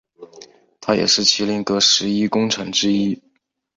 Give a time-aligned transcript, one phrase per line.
[0.79, 3.21] 他也是麒麟阁十一功臣之一。